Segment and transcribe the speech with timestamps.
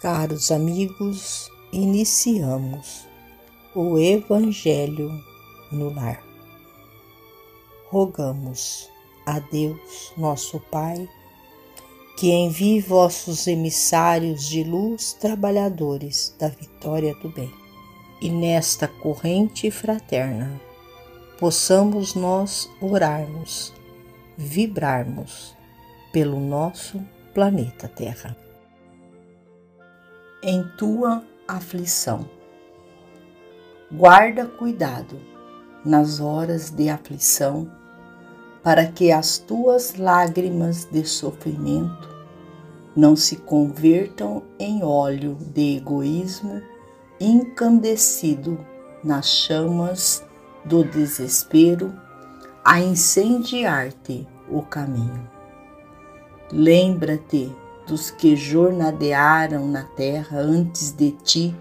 [0.00, 3.04] Caros amigos, iniciamos
[3.74, 5.10] o Evangelho
[5.72, 6.22] no Lar.
[7.88, 8.88] Rogamos
[9.26, 11.08] a Deus, nosso Pai,
[12.16, 17.52] que envie vossos emissários de luz, trabalhadores da vitória do bem.
[18.22, 20.60] E nesta corrente fraterna,
[21.40, 23.74] possamos nós orarmos,
[24.36, 25.56] vibrarmos
[26.12, 27.04] pelo nosso
[27.34, 28.36] planeta Terra
[30.42, 32.28] em tua aflição.
[33.90, 35.18] Guarda cuidado
[35.84, 37.70] nas horas de aflição,
[38.62, 42.08] para que as tuas lágrimas de sofrimento
[42.94, 46.60] não se convertam em óleo de egoísmo
[47.20, 48.58] incandescido
[49.02, 50.24] nas chamas
[50.64, 51.92] do desespero
[52.64, 55.28] a incendiar-te o caminho.
[56.52, 57.54] Lembra-te
[57.88, 61.56] dos que jornadearam na terra antes de ti,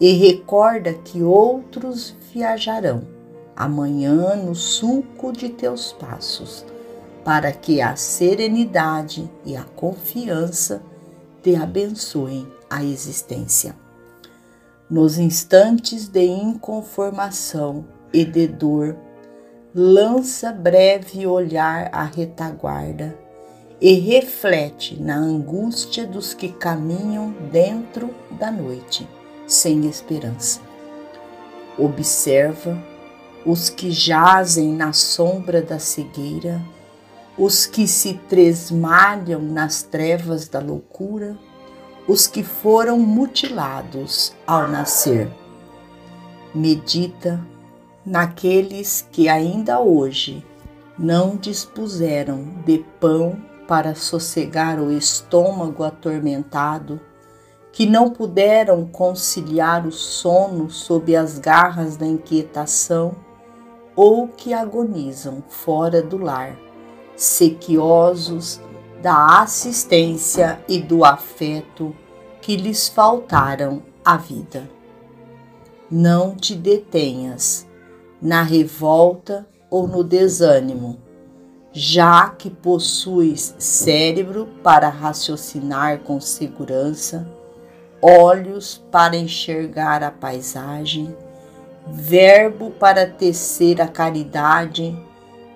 [0.00, 3.02] e recorda que outros viajarão
[3.56, 6.64] amanhã no sulco de teus passos,
[7.24, 10.82] para que a serenidade e a confiança
[11.42, 13.74] te abençoem a existência.
[14.88, 18.96] Nos instantes de inconformação e de dor,
[19.74, 23.27] lança breve olhar à retaguarda
[23.80, 29.08] e reflete na angústia dos que caminham dentro da noite,
[29.46, 30.60] sem esperança.
[31.78, 32.76] Observa
[33.46, 36.60] os que jazem na sombra da cegueira,
[37.36, 41.38] os que se tresmalham nas trevas da loucura,
[42.08, 45.30] os que foram mutilados ao nascer.
[46.52, 47.40] Medita
[48.04, 50.44] naqueles que ainda hoje
[50.98, 56.98] não dispuseram de pão para sossegar o estômago atormentado,
[57.70, 63.14] que não puderam conciliar o sono sob as garras da inquietação,
[63.94, 66.56] ou que agonizam fora do lar,
[67.14, 68.58] sequiosos
[69.02, 71.94] da assistência e do afeto
[72.40, 74.68] que lhes faltaram à vida.
[75.90, 77.66] Não te detenhas
[78.20, 81.07] na revolta ou no desânimo
[81.78, 87.24] já que possuis cérebro para raciocinar com segurança,
[88.02, 91.16] olhos para enxergar a paisagem,
[91.86, 95.00] verbo para tecer a caridade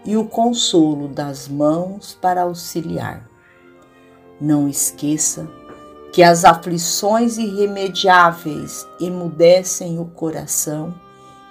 [0.04, 3.28] e o consolo das mãos para auxiliar.
[4.40, 5.50] Não esqueça
[6.12, 10.94] que as aflições irremediáveis emudecem o coração,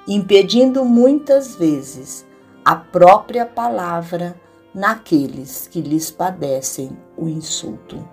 [0.08, 2.26] impedindo muitas vezes
[2.64, 4.40] a própria palavra
[4.74, 8.04] naqueles que lhes padecem o insulto,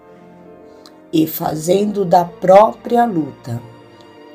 [1.12, 3.62] e fazendo da própria luta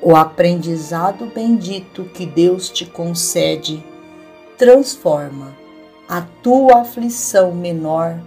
[0.01, 3.85] o aprendizado bendito que Deus te concede,
[4.57, 5.56] transforma
[6.07, 8.19] a tua aflição menor,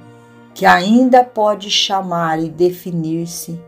[0.54, 3.60] que ainda pode chamar e definir-se,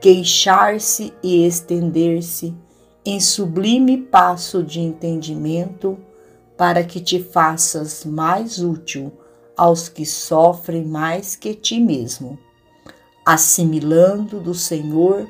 [0.00, 2.54] queixar-se e estender-se,
[3.04, 5.98] em sublime passo de entendimento,
[6.56, 9.12] para que te faças mais útil
[9.60, 12.38] aos que sofrem mais que ti mesmo,
[13.26, 15.28] assimilando do Senhor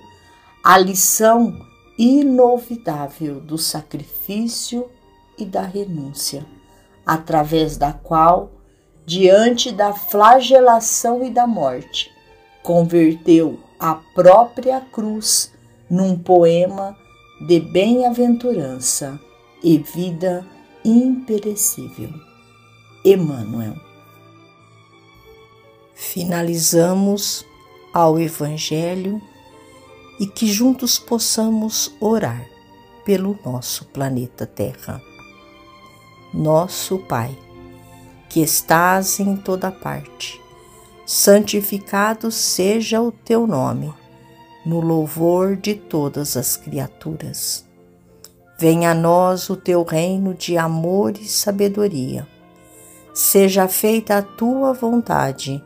[0.63, 1.67] a lição
[1.99, 4.89] inovidável do sacrifício
[5.37, 6.47] e da renúncia,
[7.05, 8.53] através da qual,
[9.05, 12.09] diante da flagelação e da morte,
[12.63, 15.53] converteu a própria cruz
[15.91, 16.97] num poema
[17.49, 19.19] de bem-aventurança
[19.61, 20.47] e vida
[20.85, 22.11] imperecível.
[23.05, 23.90] Emmanuel
[26.01, 27.45] finalizamos
[27.93, 29.21] ao Evangelho
[30.19, 32.49] e que juntos possamos orar
[33.05, 35.01] pelo nosso planeta Terra.
[36.33, 37.37] Nosso Pai,
[38.31, 40.41] que estás em toda parte,
[41.05, 43.93] santificado seja o teu nome,
[44.65, 47.67] no louvor de todas as criaturas.
[48.59, 52.27] Venha a nós o teu reino de amor e sabedoria.
[53.13, 55.63] Seja feita a tua vontade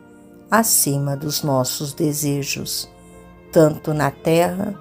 [0.49, 2.89] acima dos nossos desejos,
[3.51, 4.77] tanto na terra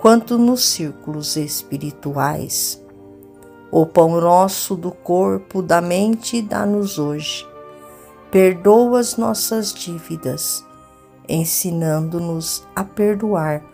[0.00, 2.82] quanto nos círculos espirituais.
[3.70, 7.46] O pão nosso do corpo, da mente, dá-nos hoje.
[8.30, 10.64] Perdoa as nossas dívidas,
[11.28, 13.64] ensinando-nos a perdoar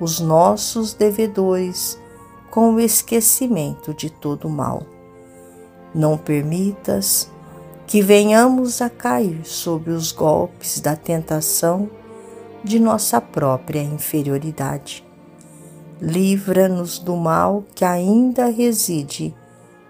[0.00, 1.98] os nossos devedores
[2.50, 4.82] com o esquecimento de todo mal.
[5.94, 7.30] Não permitas
[7.88, 11.88] que venhamos a cair sobre os golpes da tentação
[12.62, 15.02] de nossa própria inferioridade.
[15.98, 19.34] Livra-nos do mal que ainda reside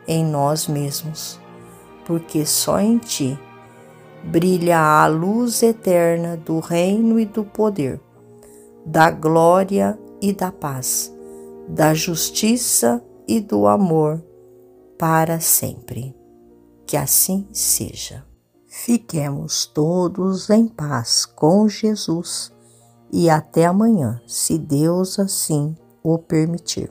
[0.07, 1.41] em nós mesmos,
[2.07, 3.37] porque só em Ti
[4.23, 8.01] brilha a luz eterna do reino e do poder,
[8.87, 11.13] da glória e da paz,
[11.69, 14.23] da justiça e do amor
[14.97, 16.18] para sempre.
[16.89, 18.25] Que assim seja.
[18.67, 22.51] Fiquemos todos em paz com Jesus
[23.13, 26.91] e até amanhã, se Deus assim o permitir.